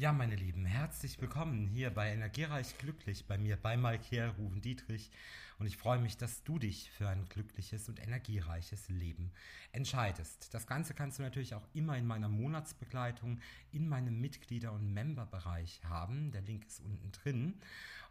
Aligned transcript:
Ja, 0.00 0.14
meine 0.14 0.34
Lieben, 0.34 0.64
herzlich 0.64 1.20
willkommen 1.20 1.66
hier 1.66 1.90
bei 1.90 2.10
Energiereich 2.10 2.78
Glücklich, 2.78 3.26
bei 3.26 3.36
mir, 3.36 3.58
bei 3.58 3.76
Malkiel 3.76 4.32
Ruven 4.38 4.62
Dietrich. 4.62 5.10
Und 5.58 5.66
ich 5.66 5.76
freue 5.76 5.98
mich, 5.98 6.16
dass 6.16 6.42
du 6.42 6.58
dich 6.58 6.90
für 6.90 7.06
ein 7.06 7.28
glückliches 7.28 7.86
und 7.86 8.02
energiereiches 8.02 8.88
Leben 8.88 9.30
entscheidest. 9.72 10.54
Das 10.54 10.66
Ganze 10.66 10.94
kannst 10.94 11.18
du 11.18 11.22
natürlich 11.22 11.54
auch 11.54 11.68
immer 11.74 11.98
in 11.98 12.06
meiner 12.06 12.30
Monatsbegleitung 12.30 13.40
in 13.72 13.90
meinem 13.90 14.18
Mitglieder- 14.22 14.72
und 14.72 14.90
Memberbereich 14.90 15.82
haben. 15.84 16.32
Der 16.32 16.40
Link 16.40 16.64
ist 16.66 16.80
unten 16.80 17.12
drin. 17.12 17.60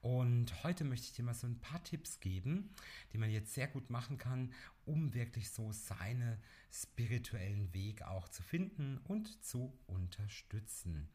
Und 0.00 0.64
heute 0.64 0.84
möchte 0.84 1.08
ich 1.08 1.12
dir 1.12 1.22
mal 1.22 1.34
so 1.34 1.46
ein 1.46 1.60
paar 1.60 1.84
Tipps 1.84 2.18
geben, 2.18 2.70
die 3.12 3.18
man 3.18 3.28
jetzt 3.28 3.52
sehr 3.52 3.68
gut 3.68 3.90
machen 3.90 4.16
kann, 4.16 4.54
um 4.86 5.12
wirklich 5.12 5.50
so 5.50 5.70
seinen 5.72 6.38
spirituellen 6.72 7.74
Weg 7.74 8.00
auch 8.04 8.30
zu 8.30 8.42
finden 8.42 9.02
und 9.04 9.44
zu 9.44 9.78
unterstützen. 9.86 11.10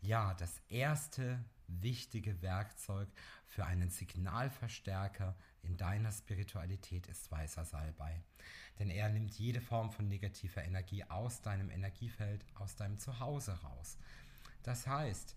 Ja, 0.00 0.34
das 0.34 0.60
erste 0.68 1.44
wichtige 1.68 2.40
Werkzeug 2.42 3.08
für 3.46 3.64
einen 3.64 3.90
Signalverstärker 3.90 5.36
in 5.62 5.76
deiner 5.76 6.12
Spiritualität 6.12 7.06
ist 7.08 7.30
weißer 7.30 7.64
Salbei. 7.64 8.22
Denn 8.78 8.90
er 8.90 9.08
nimmt 9.08 9.32
jede 9.38 9.60
Form 9.60 9.90
von 9.90 10.06
negativer 10.06 10.62
Energie 10.62 11.04
aus 11.04 11.42
deinem 11.42 11.70
Energiefeld, 11.70 12.44
aus 12.54 12.76
deinem 12.76 12.98
Zuhause 12.98 13.52
raus. 13.62 13.98
Das 14.62 14.86
heißt, 14.86 15.34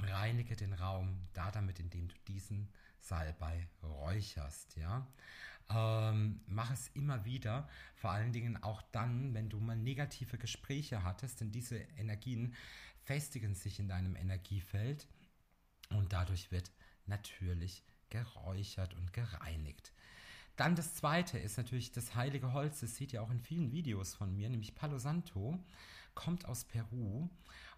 reinige 0.00 0.56
den 0.56 0.72
Raum 0.72 1.18
da 1.32 1.50
damit, 1.50 1.80
indem 1.80 2.08
du 2.08 2.14
diesen 2.28 2.68
Salbei 3.00 3.68
räucherst, 3.82 4.76
ja. 4.76 5.06
Ähm, 5.70 6.40
mach 6.46 6.70
es 6.72 6.88
immer 6.88 7.24
wieder, 7.24 7.68
vor 7.94 8.10
allen 8.10 8.32
Dingen 8.32 8.62
auch 8.62 8.82
dann, 8.92 9.32
wenn 9.32 9.48
du 9.48 9.58
mal 9.60 9.76
negative 9.76 10.36
Gespräche 10.36 11.02
hattest, 11.04 11.40
denn 11.40 11.52
diese 11.52 11.76
Energien 11.96 12.54
festigen 13.04 13.54
sich 13.54 13.78
in 13.78 13.88
deinem 13.88 14.16
Energiefeld 14.16 15.06
und 15.90 16.12
dadurch 16.12 16.50
wird 16.50 16.70
natürlich 17.06 17.84
geräuchert 18.10 18.94
und 18.94 19.12
gereinigt. 19.12 19.92
Dann 20.56 20.76
das 20.76 20.94
zweite 20.94 21.38
ist 21.38 21.56
natürlich 21.56 21.92
das 21.92 22.14
heilige 22.14 22.52
Holz. 22.52 22.80
Das 22.80 22.96
seht 22.96 23.12
ihr 23.12 23.22
auch 23.22 23.30
in 23.30 23.40
vielen 23.40 23.72
Videos 23.72 24.14
von 24.14 24.34
mir, 24.34 24.48
nämlich 24.48 24.74
Palo 24.74 24.98
Santo. 24.98 25.58
Kommt 26.14 26.46
aus 26.46 26.64
Peru 26.64 27.28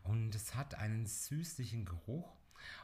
und 0.02 0.34
es 0.34 0.54
hat 0.54 0.74
einen 0.74 1.06
süßlichen 1.06 1.86
Geruch 1.86 2.36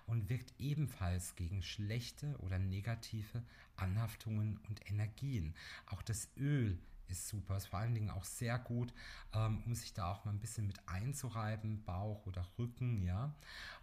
und 0.07 0.31
wirkt 0.31 0.55
ebenfalls 0.59 1.37
gegen 1.37 1.63
schlechte 1.63 2.37
oder 2.39 2.59
negative 2.59 3.43
Anhaftungen 3.77 4.59
und 4.69 4.89
Energien. 4.91 5.55
Auch 5.87 6.03
das 6.03 6.29
Öl 6.37 6.79
ist 7.09 7.29
super. 7.29 7.57
Ist 7.57 7.67
vor 7.67 7.79
allen 7.81 7.95
Dingen 7.95 8.11
auch 8.11 8.25
sehr 8.25 8.59
gut, 8.59 8.93
ähm, 9.33 9.63
um 9.67 9.75
sich 9.75 9.93
da 9.93 10.13
auch 10.13 10.25
mal 10.25 10.33
ein 10.33 10.41
bisschen 10.41 10.67
mit 10.67 10.89
einzureiben, 10.89 11.85
Bauch 11.85 12.27
oder 12.27 12.47
Rücken, 12.59 13.03
ja. 13.03 13.35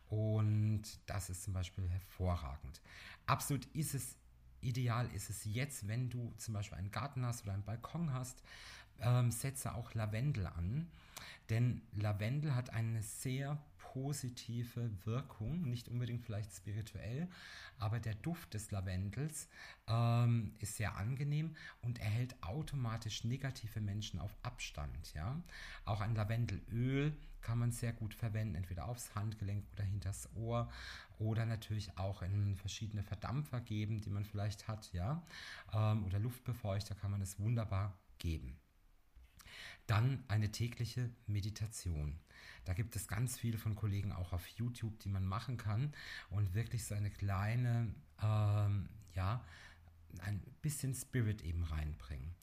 Und 0.10 0.84
das 1.06 1.30
ist 1.30 1.44
zum 1.44 1.54
Beispiel 1.54 1.88
hervorragend. 1.90 2.82
Absolut 3.28 3.66
ist 3.68 3.94
es 3.94 4.16
ideal 4.62 5.08
ist 5.14 5.30
es 5.30 5.46
jetzt, 5.46 5.88
wenn 5.88 6.10
du 6.10 6.34
zum 6.38 6.54
Beispiel 6.54 6.78
einen 6.78 6.92
Garten 6.92 7.26
hast 7.26 7.44
oder 7.44 7.54
einen 7.54 7.64
Balkon 7.64 8.14
hast, 8.14 8.44
ähm, 9.00 9.32
setze 9.32 9.74
auch 9.74 9.94
Lavendel 9.94 10.48
an. 10.48 10.90
Denn 11.50 11.82
Lavendel 11.94 12.56
hat 12.56 12.72
eine 12.72 13.02
sehr 13.02 13.58
positive 14.02 14.90
Wirkung, 15.06 15.70
nicht 15.70 15.90
unbedingt 15.90 16.24
vielleicht 16.24 16.54
spirituell, 16.54 17.28
aber 17.80 18.00
der 18.00 18.16
Duft 18.16 18.54
des 18.54 18.72
Lavendels 18.72 19.50
ähm, 19.88 20.54
ist 20.60 20.78
sehr 20.78 20.96
angenehm 20.96 21.56
und 21.82 22.00
erhält 22.00 22.42
automatisch 22.42 23.24
negative 23.24 23.82
Menschen 23.82 24.20
auf 24.20 24.36
Abstand. 24.42 25.14
Ja? 25.14 25.42
Auch 25.86 26.02
ein 26.02 26.16
Lavendelöl 26.16 27.14
kann 27.42 27.60
man 27.60 27.72
sehr 27.72 27.94
gut 27.94 28.14
verwenden, 28.14 28.56
entweder 28.56 28.88
aufs 28.88 29.16
Handgelenk 29.16 29.66
oder 29.74 29.84
hinters 29.84 30.30
Ohr 30.36 30.70
oder 31.18 31.46
natürlich 31.46 31.98
auch 31.98 32.22
in 32.22 32.56
verschiedene 32.56 33.04
Verdampfer 33.04 33.60
geben, 33.60 34.02
die 34.02 34.10
man 34.10 34.24
vielleicht 34.26 34.68
hat, 34.68 34.92
ja, 34.94 35.24
ähm, 35.74 36.06
oder 36.06 36.20
Luftbefeuchter 36.20 36.96
kann 36.96 37.12
man 37.12 37.22
es 37.22 37.40
wunderbar 37.40 37.98
geben. 38.18 38.58
Dann 39.88 40.24
eine 40.28 40.52
tägliche 40.52 41.10
Meditation. 41.28 42.20
Da 42.70 42.76
gibt 42.76 42.96
es 42.96 43.08
ganz 43.08 43.36
viele 43.36 43.58
von 43.58 43.76
Kollegen 43.76 44.12
auch 44.12 44.32
auf 44.32 44.46
YouTube, 44.46 45.00
die 45.00 45.10
man 45.10 45.26
machen 45.26 45.58
kann 45.58 45.92
und 46.30 46.54
wirklich 46.54 46.86
so 46.86 46.94
eine 46.94 47.10
kleine, 47.10 47.92
ähm, 48.22 48.90
ja, 49.16 49.44
ein 50.20 50.40
bisschen 50.62 50.94
Spirit 50.94 51.42
eben 51.42 51.64
reinbringen. 51.64 52.36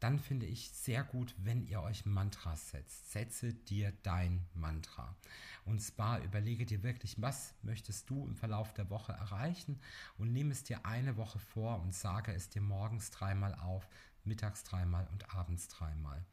Dann 0.00 0.20
finde 0.20 0.46
ich 0.46 0.70
sehr 0.70 1.02
gut, 1.02 1.34
wenn 1.38 1.66
ihr 1.66 1.82
euch 1.82 2.06
Mantras 2.06 2.70
setzt. 2.70 3.10
Setze 3.10 3.52
dir 3.52 3.92
dein 4.02 4.46
Mantra. 4.54 5.16
Und 5.64 5.80
zwar 5.80 6.22
überlege 6.22 6.66
dir 6.66 6.82
wirklich, 6.82 7.20
was 7.20 7.54
möchtest 7.62 8.08
du 8.08 8.24
im 8.24 8.36
Verlauf 8.36 8.72
der 8.74 8.90
Woche 8.90 9.12
erreichen 9.12 9.80
und 10.16 10.32
nimm 10.32 10.50
es 10.50 10.62
dir 10.62 10.86
eine 10.86 11.16
Woche 11.16 11.38
vor 11.38 11.80
und 11.80 11.94
sage 11.94 12.32
es 12.32 12.48
dir 12.48 12.62
morgens 12.62 13.10
dreimal 13.10 13.54
auf, 13.56 13.88
mittags 14.24 14.62
dreimal 14.62 15.08
und 15.12 15.34
abends 15.34 15.68
dreimal. 15.68 16.24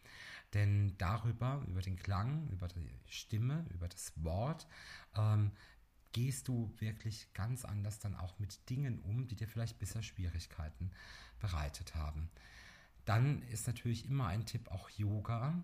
Denn 0.54 0.96
darüber, 0.98 1.64
über 1.68 1.82
den 1.82 1.98
Klang, 1.98 2.48
über 2.50 2.68
die 2.68 2.90
Stimme, 3.08 3.66
über 3.74 3.88
das 3.88 4.14
Wort, 4.24 4.68
ähm, 5.16 5.52
gehst 6.12 6.48
du 6.48 6.74
wirklich 6.80 7.34
ganz 7.34 7.66
anders 7.66 8.00
dann 8.00 8.16
auch 8.16 8.40
mit 8.40 8.70
Dingen 8.70 9.00
um, 9.00 9.28
die 9.28 9.36
dir 9.36 9.48
vielleicht 9.48 9.80
bisher 9.80 10.02
Schwierigkeiten 10.02 10.92
bereitet 11.40 11.96
haben. 11.96 12.30
Dann 13.06 13.42
ist 13.44 13.68
natürlich 13.68 14.06
immer 14.06 14.28
ein 14.28 14.46
Tipp 14.46 14.70
auch 14.72 14.90
Yoga, 14.90 15.64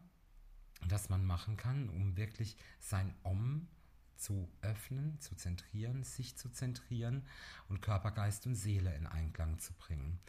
das 0.87 1.09
man 1.09 1.25
machen 1.25 1.57
kann, 1.57 1.89
um 1.89 2.17
wirklich 2.17 2.57
sein 2.79 3.13
Om 3.23 3.67
zu 4.15 4.47
öffnen, 4.61 5.19
zu 5.19 5.35
zentrieren, 5.35 6.03
sich 6.03 6.37
zu 6.37 6.49
zentrieren 6.49 7.25
und 7.67 7.81
Körper, 7.81 8.11
Geist 8.11 8.45
und 8.45 8.55
Seele 8.55 8.95
in 8.95 9.07
Einklang 9.07 9.57
zu 9.59 9.73
bringen. 9.73 10.19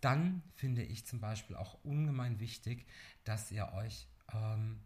Dann 0.00 0.42
finde 0.54 0.82
ich 0.82 1.06
zum 1.06 1.20
Beispiel 1.20 1.56
auch 1.56 1.82
ungemein 1.82 2.38
wichtig, 2.38 2.86
dass 3.24 3.50
ihr 3.50 3.72
euch 3.72 4.06
ähm, 4.34 4.80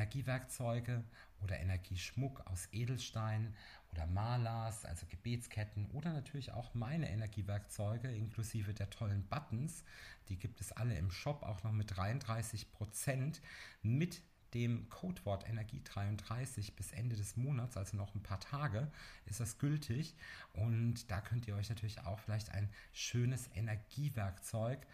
Energiewerkzeuge 0.00 1.04
oder 1.42 1.58
Energieschmuck 1.60 2.46
aus 2.46 2.68
Edelstein 2.72 3.54
oder 3.92 4.06
Malas, 4.06 4.86
also 4.86 5.04
Gebetsketten 5.06 5.86
oder 5.92 6.12
natürlich 6.12 6.52
auch 6.52 6.74
meine 6.74 7.10
Energiewerkzeuge 7.10 8.10
inklusive 8.10 8.72
der 8.72 8.88
tollen 8.88 9.24
Buttons, 9.28 9.84
die 10.28 10.36
gibt 10.36 10.60
es 10.60 10.72
alle 10.72 10.96
im 10.96 11.10
Shop 11.10 11.42
auch 11.42 11.62
noch 11.64 11.72
mit 11.72 11.96
33 11.96 12.72
Prozent 12.72 13.42
mit 13.82 14.22
dem 14.54 14.88
Codewort 14.88 15.48
Energie 15.48 15.82
33 15.84 16.74
bis 16.74 16.92
Ende 16.92 17.14
des 17.14 17.36
Monats, 17.36 17.76
also 17.76 17.96
noch 17.96 18.14
ein 18.14 18.22
paar 18.22 18.40
Tage, 18.40 18.90
ist 19.26 19.38
das 19.38 19.58
gültig. 19.58 20.16
Und 20.54 21.10
da 21.10 21.20
könnt 21.20 21.46
ihr 21.46 21.54
euch 21.54 21.68
natürlich 21.68 22.00
auch 22.00 22.18
vielleicht 22.18 22.50
ein 22.50 22.68
schönes 22.92 23.48
Energiewerkzeug 23.54 24.86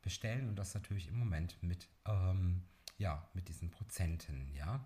bestellen 0.00 0.48
und 0.48 0.56
das 0.56 0.74
natürlich 0.74 1.08
im 1.08 1.18
Moment 1.18 1.62
mit, 1.62 1.88
ähm, 2.06 2.62
ja, 3.02 3.28
mit 3.34 3.48
diesen 3.48 3.70
Prozenten, 3.70 4.54
ja. 4.54 4.80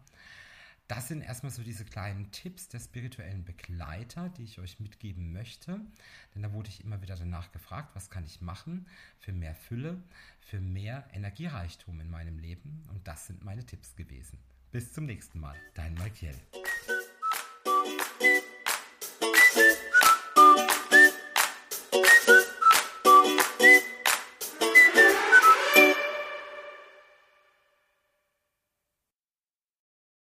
Das 0.89 1.09
sind 1.09 1.21
erstmal 1.21 1.51
so 1.51 1.63
diese 1.63 1.85
kleinen 1.85 2.31
Tipps 2.31 2.69
der 2.69 2.79
spirituellen 2.79 3.45
Begleiter, 3.45 4.29
die 4.29 4.45
ich 4.45 4.61
euch 4.61 4.79
mitgeben 4.79 5.33
möchte. 5.33 5.81
Denn 6.35 6.43
da 6.43 6.53
wurde 6.53 6.69
ich 6.69 6.83
immer 6.85 7.03
wieder 7.03 7.17
danach 7.17 7.51
gefragt, 7.51 7.91
was 7.95 8.09
kann 8.09 8.25
ich 8.25 8.41
machen 8.41 8.87
für 9.19 9.33
mehr 9.33 9.55
Fülle, 9.55 10.01
für 10.41 10.61
mehr 10.61 11.09
Energiereichtum 11.13 12.01
in 12.01 12.09
meinem 12.09 12.39
Leben. 12.39 12.85
Und 12.91 13.07
das 13.07 13.27
sind 13.27 13.45
meine 13.45 13.67
Tipps 13.67 13.97
gewesen. 13.97 14.39
Bis 14.71 14.93
zum 14.93 15.07
nächsten 15.07 15.41
Mal, 15.41 15.57
dein 15.75 15.95
Michael. 15.95 16.37